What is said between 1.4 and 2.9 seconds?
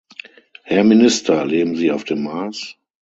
leben Sie auf dem Mars?